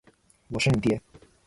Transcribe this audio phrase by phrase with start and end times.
[0.47, 0.99] 我是你爹！